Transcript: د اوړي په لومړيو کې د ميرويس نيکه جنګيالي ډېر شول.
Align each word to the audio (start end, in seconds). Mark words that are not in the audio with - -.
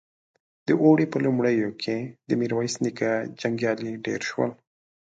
د 0.67 0.69
اوړي 0.83 1.05
په 1.09 1.17
لومړيو 1.25 1.69
کې 1.81 1.97
د 2.27 2.29
ميرويس 2.41 2.75
نيکه 2.83 3.11
جنګيالي 3.41 3.91
ډېر 4.05 4.21
شول. 4.29 4.51